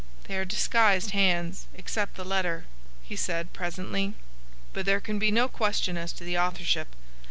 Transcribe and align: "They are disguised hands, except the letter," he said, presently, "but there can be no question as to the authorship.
"They 0.23 0.35
are 0.35 0.45
disguised 0.45 1.11
hands, 1.11 1.67
except 1.75 2.15
the 2.15 2.25
letter," 2.25 2.65
he 3.03 3.15
said, 3.15 3.53
presently, 3.53 4.15
"but 4.73 4.87
there 4.87 4.99
can 4.99 5.19
be 5.19 5.29
no 5.29 5.47
question 5.47 5.95
as 5.95 6.11
to 6.13 6.23
the 6.23 6.39
authorship. 6.39 6.95